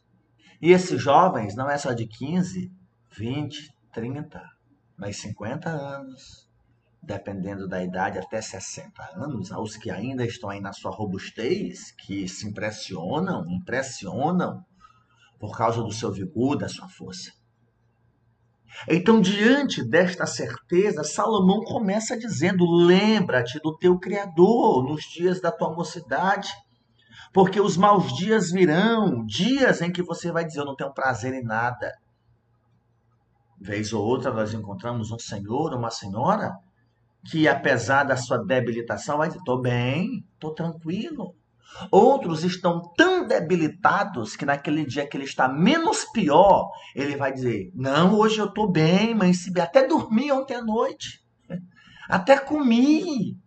E 0.66 0.72
esses 0.72 1.00
jovens 1.00 1.56
não 1.56 1.70
é 1.70 1.78
só 1.78 1.94
de 1.94 2.08
15, 2.08 2.72
20, 3.16 3.72
30, 3.94 4.42
mas 4.98 5.18
50 5.18 5.70
anos, 5.70 6.50
dependendo 7.04 7.68
da 7.68 7.84
idade, 7.84 8.18
até 8.18 8.42
60 8.42 8.92
anos, 9.14 9.52
aos 9.52 9.78
que 9.78 9.92
ainda 9.92 10.26
estão 10.26 10.50
aí 10.50 10.60
na 10.60 10.74
sua 10.74 10.90
robustez, 10.90 11.92
que 11.92 12.28
se 12.28 12.48
impressionam, 12.48 13.48
impressionam 13.48 14.66
por 15.40 15.56
causa 15.56 15.84
do 15.84 15.92
seu 15.92 16.12
vigor, 16.12 16.58
da 16.58 16.68
sua 16.68 16.90
força. 16.90 17.32
Então, 18.90 19.22
diante 19.22 19.88
desta 19.88 20.26
certeza, 20.26 21.04
Salomão 21.04 21.64
começa 21.64 22.18
dizendo: 22.18 22.66
Lembra-te 22.66 23.60
do 23.60 23.78
teu 23.78 24.00
Criador 24.00 24.84
nos 24.84 25.04
dias 25.04 25.40
da 25.40 25.52
tua 25.52 25.72
mocidade 25.76 26.50
porque 27.36 27.60
os 27.60 27.76
maus 27.76 28.14
dias 28.14 28.50
virão, 28.50 29.26
dias 29.26 29.82
em 29.82 29.92
que 29.92 30.02
você 30.02 30.32
vai 30.32 30.46
dizer: 30.46 30.62
Eu 30.62 30.66
não 30.66 30.76
tenho 30.76 30.94
prazer 30.94 31.34
em 31.34 31.44
nada. 31.44 31.92
Vez 33.60 33.92
ou 33.92 34.06
outra 34.06 34.32
nós 34.32 34.54
encontramos 34.54 35.12
um 35.12 35.20
senhor, 35.20 35.74
uma 35.74 35.92
senhora, 35.92 36.54
que 37.30 37.46
apesar 37.46 38.06
da 38.06 38.16
sua 38.16 38.38
debilitação 38.38 39.18
vai 39.18 39.28
dizer: 39.28 39.40
Estou 39.40 39.62
bem, 39.62 40.26
estou 40.34 40.54
tranquilo. 40.54 41.36
Outros 41.92 42.46
estão 42.46 42.82
tão 42.96 43.28
debilitados 43.28 44.38
que 44.38 44.46
naquele 44.46 44.86
dia 44.86 45.06
que 45.06 45.18
ele 45.18 45.26
está 45.26 45.50
menos 45.50 46.06
pior, 46.06 46.70
ele 46.96 47.18
vai 47.18 47.34
dizer: 47.34 47.70
Não, 47.76 48.16
hoje 48.18 48.40
eu 48.40 48.46
estou 48.46 48.72
bem, 48.72 49.14
mas 49.14 49.46
até 49.58 49.86
dormi 49.86 50.32
ontem 50.32 50.56
à 50.56 50.64
noite, 50.64 51.22
até 52.08 52.40
comi, 52.40 53.38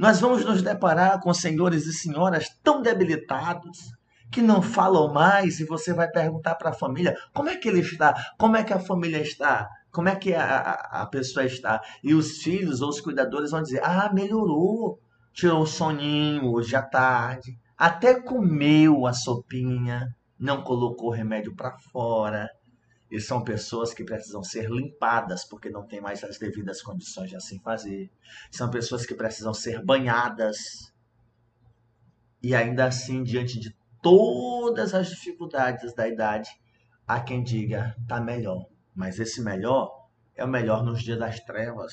nós 0.00 0.18
vamos 0.18 0.46
nos 0.46 0.62
deparar 0.62 1.20
com 1.20 1.34
senhores 1.34 1.84
e 1.84 1.92
senhoras 1.92 2.48
tão 2.64 2.80
debilitados 2.80 3.92
que 4.32 4.40
não 4.40 4.62
falam 4.62 5.12
mais 5.12 5.60
e 5.60 5.64
você 5.66 5.92
vai 5.92 6.08
perguntar 6.10 6.54
para 6.54 6.70
a 6.70 6.72
família 6.72 7.14
como 7.34 7.50
é 7.50 7.56
que 7.56 7.68
ele 7.68 7.80
está, 7.80 8.14
como 8.38 8.56
é 8.56 8.64
que 8.64 8.72
a 8.72 8.80
família 8.80 9.20
está. 9.20 9.68
Como 9.92 10.08
é 10.08 10.16
que 10.16 10.32
a, 10.32 10.42
a, 10.42 11.02
a 11.02 11.06
pessoa 11.06 11.44
está? 11.44 11.82
E 12.02 12.14
os 12.14 12.38
filhos 12.38 12.80
ou 12.80 12.88
os 12.88 13.00
cuidadores 13.00 13.50
vão 13.50 13.60
dizer: 13.60 13.80
Ah, 13.82 14.10
melhorou. 14.10 14.98
Tirou 15.34 15.62
um 15.62 15.66
soninho 15.66 16.50
hoje 16.50 16.74
à 16.76 16.82
tarde. 16.82 17.58
Até 17.76 18.20
comeu 18.20 19.06
a 19.06 19.12
sopinha. 19.12 20.14
Não 20.38 20.62
colocou 20.62 21.10
remédio 21.10 21.54
para 21.54 21.76
fora. 21.92 22.48
E 23.10 23.20
são 23.20 23.42
pessoas 23.42 23.92
que 23.92 24.04
precisam 24.04 24.42
ser 24.42 24.70
limpadas 24.70 25.44
porque 25.44 25.68
não 25.68 25.86
tem 25.86 26.00
mais 26.00 26.22
as 26.22 26.38
devidas 26.38 26.80
condições 26.80 27.30
de 27.30 27.36
assim 27.36 27.58
fazer. 27.58 28.10
São 28.50 28.70
pessoas 28.70 29.04
que 29.04 29.14
precisam 29.14 29.52
ser 29.52 29.84
banhadas. 29.84 30.92
E 32.42 32.54
ainda 32.54 32.86
assim, 32.86 33.22
diante 33.22 33.58
de 33.58 33.76
todas 34.00 34.94
as 34.94 35.08
dificuldades 35.08 35.92
da 35.94 36.08
idade, 36.08 36.50
há 37.06 37.20
quem 37.20 37.42
diga, 37.42 37.96
tá 38.06 38.20
melhor. 38.20 38.66
Mas 38.94 39.18
esse 39.18 39.42
melhor 39.42 40.08
é 40.36 40.44
o 40.44 40.48
melhor 40.48 40.84
nos 40.84 41.02
dias 41.02 41.18
das 41.18 41.40
trevas, 41.40 41.92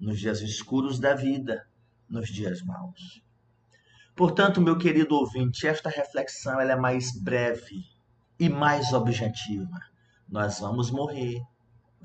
nos 0.00 0.18
dias 0.18 0.40
escuros 0.40 0.98
da 0.98 1.14
vida, 1.14 1.66
nos 2.08 2.28
dias 2.28 2.62
maus. 2.62 3.22
Portanto, 4.16 4.60
meu 4.60 4.76
querido 4.76 5.14
ouvinte, 5.14 5.66
esta 5.66 5.88
reflexão 5.88 6.60
ela 6.60 6.72
é 6.72 6.76
mais 6.76 7.12
breve 7.22 7.84
e 8.38 8.48
mais 8.48 8.92
objetiva. 8.92 9.78
Nós 10.28 10.60
vamos 10.60 10.90
morrer, 10.90 11.40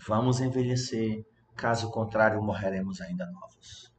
vamos 0.07 0.39
envelhecer, 0.39 1.25
caso 1.57 1.91
contrário, 1.91 2.41
morreremos 2.41 3.01
ainda 3.01 3.25
novos. 3.25 3.91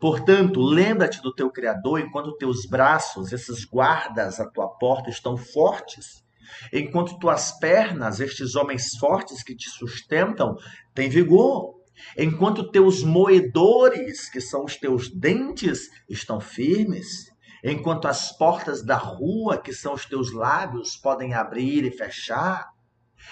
Portanto, 0.00 0.60
lembra-te 0.60 1.22
do 1.22 1.32
teu 1.32 1.48
Criador 1.48 2.00
enquanto 2.00 2.36
teus 2.36 2.66
braços, 2.66 3.32
esses 3.32 3.64
guardas 3.64 4.40
à 4.40 4.50
tua 4.50 4.68
porta, 4.68 5.10
estão 5.10 5.36
fortes, 5.36 6.24
enquanto 6.72 7.20
tuas 7.20 7.52
pernas, 7.58 8.18
estes 8.18 8.56
homens 8.56 8.96
fortes 8.96 9.44
que 9.44 9.54
te 9.54 9.70
sustentam, 9.70 10.56
têm 10.92 11.08
vigor, 11.08 11.74
enquanto 12.16 12.72
teus 12.72 13.04
moedores, 13.04 14.28
que 14.28 14.40
são 14.40 14.64
os 14.64 14.76
teus 14.76 15.08
dentes, 15.08 15.88
estão 16.08 16.40
firmes, 16.40 17.30
enquanto 17.62 18.08
as 18.08 18.36
portas 18.36 18.84
da 18.84 18.96
rua, 18.96 19.56
que 19.56 19.72
são 19.72 19.94
os 19.94 20.04
teus 20.04 20.32
lábios, 20.32 20.96
podem 20.96 21.32
abrir 21.32 21.84
e 21.84 21.90
fechar, 21.92 22.66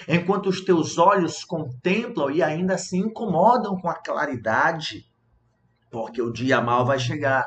enquanto 0.09 0.49
os 0.49 0.61
teus 0.61 0.99
olhos 0.99 1.45
contemplam 1.45 2.31
e 2.31 2.43
ainda 2.43 2.77
se 2.79 2.97
incomodam 2.97 3.79
com 3.79 3.89
a 3.89 3.95
claridade, 3.95 5.07
porque 5.91 6.21
o 6.21 6.33
dia 6.33 6.61
mal 6.61 6.85
vai 6.85 6.99
chegar 6.99 7.47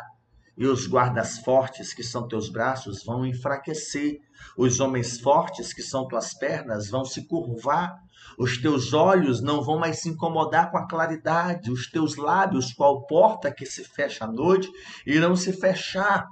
e 0.59 0.67
os 0.67 0.85
guardas 0.87 1.39
fortes, 1.39 1.93
que 1.93 2.03
são 2.03 2.27
teus 2.27 2.49
braços, 2.49 3.01
vão 3.05 3.25
enfraquecer. 3.25 4.19
Os 4.57 4.81
homens 4.81 5.17
fortes, 5.21 5.71
que 5.73 5.81
são 5.81 6.05
tuas 6.05 6.33
pernas, 6.33 6.89
vão 6.89 7.05
se 7.05 7.25
curvar. 7.25 7.95
Os 8.37 8.57
teus 8.57 8.91
olhos 8.91 9.41
não 9.41 9.63
vão 9.63 9.79
mais 9.79 10.01
se 10.01 10.09
incomodar 10.09 10.69
com 10.69 10.77
a 10.77 10.85
claridade. 10.85 11.71
Os 11.71 11.89
teus 11.89 12.17
lábios, 12.17 12.73
qual 12.73 13.07
porta 13.07 13.53
que 13.53 13.65
se 13.65 13.85
fecha 13.85 14.25
à 14.25 14.27
noite, 14.27 14.69
irão 15.07 15.33
se 15.33 15.53
fechar. 15.53 16.27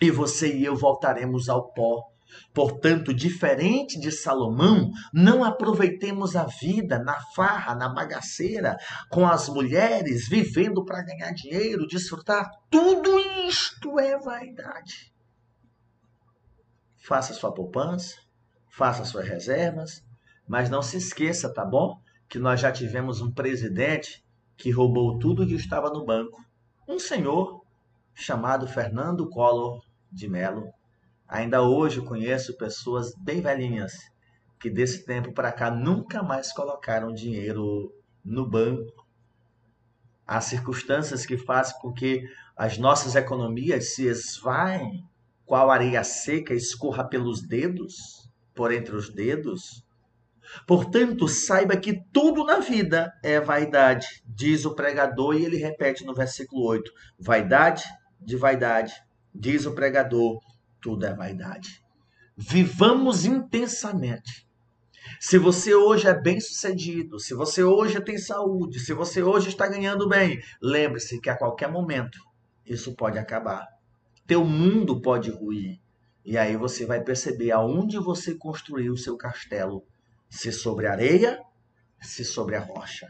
E 0.00 0.10
você 0.10 0.52
e 0.56 0.64
eu 0.64 0.74
voltaremos 0.74 1.48
ao 1.48 1.72
pó. 1.72 2.11
Portanto, 2.52 3.14
diferente 3.14 3.98
de 3.98 4.10
Salomão, 4.10 4.90
não 5.12 5.42
aproveitemos 5.42 6.36
a 6.36 6.44
vida 6.44 6.98
na 6.98 7.20
farra, 7.34 7.74
na 7.74 7.88
bagaceira, 7.88 8.76
com 9.10 9.26
as 9.26 9.48
mulheres, 9.48 10.28
vivendo 10.28 10.84
para 10.84 11.02
ganhar 11.02 11.32
dinheiro, 11.32 11.86
desfrutar. 11.86 12.50
Tudo 12.70 13.18
isto 13.48 13.98
é 13.98 14.18
vaidade. 14.18 15.12
Faça 16.98 17.32
sua 17.34 17.52
poupança, 17.52 18.16
faça 18.68 19.04
suas 19.04 19.26
reservas, 19.26 20.04
mas 20.46 20.70
não 20.70 20.82
se 20.82 20.96
esqueça, 20.96 21.52
tá 21.52 21.64
bom? 21.64 22.00
Que 22.28 22.38
nós 22.38 22.60
já 22.60 22.70
tivemos 22.70 23.20
um 23.20 23.32
presidente 23.32 24.24
que 24.56 24.70
roubou 24.70 25.18
tudo 25.18 25.46
que 25.46 25.54
estava 25.54 25.90
no 25.90 26.04
banco. 26.04 26.40
Um 26.88 26.98
senhor 26.98 27.62
chamado 28.14 28.66
Fernando 28.66 29.28
Collor 29.28 29.80
de 30.10 30.28
Mello 30.28 30.70
Ainda 31.32 31.62
hoje 31.62 32.02
conheço 32.02 32.58
pessoas 32.58 33.14
bem 33.16 33.40
velhinhas 33.40 33.94
que 34.60 34.68
desse 34.68 35.02
tempo 35.06 35.32
para 35.32 35.50
cá 35.50 35.70
nunca 35.70 36.22
mais 36.22 36.52
colocaram 36.52 37.10
dinheiro 37.10 37.90
no 38.22 38.46
banco. 38.46 39.06
Há 40.26 40.42
circunstâncias 40.42 41.24
que 41.24 41.38
fazem 41.38 41.74
com 41.80 41.90
que 41.90 42.22
as 42.54 42.76
nossas 42.76 43.16
economias 43.16 43.94
se 43.94 44.06
esvaem, 44.06 45.08
qual 45.46 45.70
areia 45.70 46.04
seca 46.04 46.52
escorra 46.52 47.02
pelos 47.02 47.40
dedos, 47.40 48.30
por 48.54 48.70
entre 48.70 48.94
os 48.94 49.08
dedos. 49.08 49.82
Portanto, 50.66 51.26
saiba 51.28 51.78
que 51.78 51.98
tudo 52.12 52.44
na 52.44 52.58
vida 52.58 53.10
é 53.24 53.40
vaidade, 53.40 54.22
diz 54.26 54.66
o 54.66 54.74
pregador, 54.74 55.34
e 55.34 55.46
ele 55.46 55.56
repete 55.56 56.04
no 56.04 56.12
versículo 56.12 56.66
8: 56.66 56.92
vaidade 57.18 57.84
de 58.20 58.36
vaidade, 58.36 58.92
diz 59.34 59.64
o 59.64 59.74
pregador, 59.74 60.38
tudo 60.82 61.06
é 61.06 61.14
vaidade. 61.14 61.82
Vivamos 62.36 63.24
intensamente. 63.24 64.46
Se 65.20 65.38
você 65.38 65.74
hoje 65.74 66.08
é 66.08 66.20
bem 66.20 66.40
sucedido, 66.40 67.18
se 67.18 67.34
você 67.34 67.62
hoje 67.62 68.00
tem 68.00 68.18
saúde, 68.18 68.80
se 68.80 68.92
você 68.92 69.22
hoje 69.22 69.48
está 69.48 69.68
ganhando 69.68 70.08
bem, 70.08 70.40
lembre-se 70.60 71.20
que 71.20 71.30
a 71.30 71.36
qualquer 71.36 71.70
momento 71.70 72.18
isso 72.66 72.94
pode 72.94 73.18
acabar. 73.18 73.66
Teu 74.26 74.44
mundo 74.44 75.00
pode 75.00 75.30
ruir. 75.30 75.80
E 76.24 76.38
aí 76.38 76.56
você 76.56 76.86
vai 76.86 77.02
perceber 77.02 77.50
aonde 77.50 77.98
você 77.98 78.34
construiu 78.34 78.92
o 78.92 78.98
seu 78.98 79.16
castelo. 79.16 79.84
Se 80.28 80.52
sobre 80.52 80.86
areia, 80.86 81.40
se 82.00 82.24
sobre 82.24 82.56
a 82.56 82.60
rocha. 82.60 83.06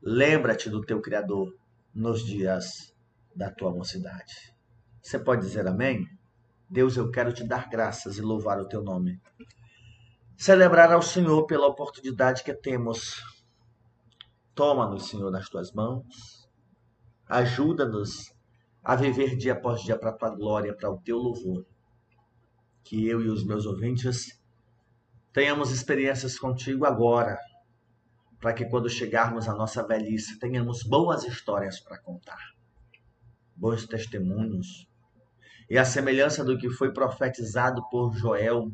Lembra-te 0.00 0.68
do 0.68 0.80
teu 0.80 1.00
Criador 1.00 1.54
nos 1.94 2.24
dias 2.24 2.94
da 3.34 3.50
tua 3.50 3.72
mocidade. 3.72 4.54
Você 5.02 5.18
pode 5.18 5.42
dizer 5.42 5.66
amém? 5.66 6.06
Deus, 6.72 6.96
eu 6.96 7.10
quero 7.10 7.34
te 7.34 7.44
dar 7.44 7.68
graças 7.68 8.16
e 8.16 8.22
louvar 8.22 8.58
o 8.58 8.66
teu 8.66 8.82
nome. 8.82 9.20
Celebrar 10.38 10.90
ao 10.90 11.02
Senhor 11.02 11.44
pela 11.44 11.66
oportunidade 11.66 12.42
que 12.42 12.54
temos. 12.54 13.22
Toma-nos, 14.54 15.10
Senhor, 15.10 15.30
nas 15.30 15.50
tuas 15.50 15.70
mãos. 15.70 16.48
Ajuda-nos 17.28 18.34
a 18.82 18.96
viver 18.96 19.36
dia 19.36 19.52
após 19.52 19.82
dia 19.82 19.98
para 19.98 20.08
a 20.08 20.14
tua 20.14 20.30
glória, 20.30 20.74
para 20.74 20.90
o 20.90 20.98
teu 20.98 21.18
louvor. 21.18 21.66
Que 22.82 23.06
eu 23.06 23.20
e 23.20 23.28
os 23.28 23.44
meus 23.44 23.66
ouvintes 23.66 24.42
tenhamos 25.30 25.70
experiências 25.70 26.38
contigo 26.38 26.86
agora, 26.86 27.38
para 28.40 28.54
que 28.54 28.64
quando 28.64 28.88
chegarmos 28.88 29.46
à 29.46 29.54
nossa 29.54 29.86
velhice 29.86 30.38
tenhamos 30.38 30.82
boas 30.84 31.24
histórias 31.24 31.78
para 31.80 32.00
contar, 32.00 32.40
bons 33.54 33.86
testemunhos, 33.86 34.90
e 35.72 35.78
a 35.78 35.86
semelhança 35.86 36.44
do 36.44 36.58
que 36.58 36.68
foi 36.68 36.92
profetizado 36.92 37.82
por 37.88 38.14
Joel, 38.14 38.70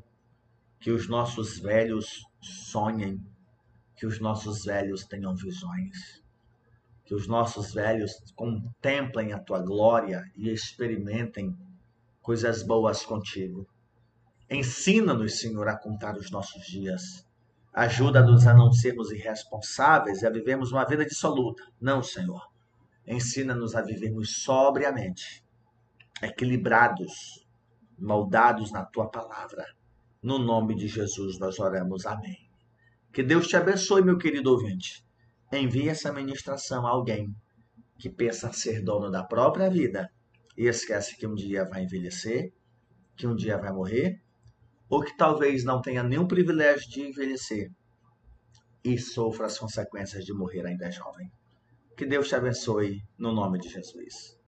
que 0.80 0.90
os 0.90 1.08
nossos 1.08 1.56
velhos 1.60 2.26
sonhem, 2.40 3.24
que 3.94 4.04
os 4.04 4.18
nossos 4.18 4.64
velhos 4.64 5.04
tenham 5.04 5.32
visões, 5.32 6.20
que 7.04 7.14
os 7.14 7.28
nossos 7.28 7.72
velhos 7.72 8.10
contemplem 8.34 9.32
a 9.32 9.38
tua 9.38 9.60
glória 9.60 10.24
e 10.34 10.50
experimentem 10.50 11.56
coisas 12.20 12.64
boas 12.64 13.06
contigo. 13.06 13.64
Ensina-nos, 14.50 15.38
Senhor, 15.38 15.68
a 15.68 15.78
contar 15.78 16.16
os 16.16 16.32
nossos 16.32 16.66
dias. 16.66 17.24
Ajuda-nos 17.72 18.44
a 18.44 18.52
não 18.52 18.72
sermos 18.72 19.12
irresponsáveis 19.12 20.22
e 20.22 20.26
a 20.26 20.30
vivermos 20.30 20.72
uma 20.72 20.84
vida 20.84 21.06
dissoluta. 21.06 21.62
Não, 21.80 22.02
Senhor. 22.02 22.44
Ensina-nos 23.06 23.76
a 23.76 23.82
vivermos 23.82 24.42
sobriamente 24.42 25.46
equilibrados, 26.22 27.46
moldados 27.98 28.72
na 28.72 28.84
tua 28.84 29.08
palavra. 29.08 29.64
No 30.22 30.38
nome 30.38 30.74
de 30.74 30.88
Jesus 30.88 31.38
nós 31.38 31.58
oramos. 31.58 32.06
Amém. 32.06 32.48
Que 33.12 33.22
Deus 33.22 33.48
te 33.48 33.56
abençoe, 33.56 34.02
meu 34.02 34.18
querido 34.18 34.50
ouvinte. 34.50 35.04
Envie 35.52 35.88
essa 35.88 36.12
ministração 36.12 36.86
a 36.86 36.90
alguém 36.90 37.34
que 37.98 38.10
pensa 38.10 38.52
ser 38.52 38.82
dono 38.82 39.10
da 39.10 39.24
própria 39.24 39.70
vida 39.70 40.10
e 40.56 40.66
esquece 40.66 41.16
que 41.16 41.26
um 41.26 41.34
dia 41.34 41.64
vai 41.64 41.84
envelhecer, 41.84 42.52
que 43.16 43.26
um 43.26 43.34
dia 43.34 43.56
vai 43.56 43.72
morrer, 43.72 44.20
ou 44.88 45.02
que 45.02 45.16
talvez 45.16 45.64
não 45.64 45.80
tenha 45.80 46.02
nenhum 46.02 46.26
privilégio 46.26 46.88
de 46.90 47.02
envelhecer 47.02 47.70
e 48.84 48.98
sofra 48.98 49.46
as 49.46 49.58
consequências 49.58 50.24
de 50.24 50.32
morrer 50.32 50.66
ainda 50.66 50.90
jovem. 50.90 51.30
Que 51.96 52.06
Deus 52.06 52.28
te 52.28 52.34
abençoe 52.34 53.02
no 53.18 53.32
nome 53.32 53.58
de 53.58 53.68
Jesus. 53.68 54.36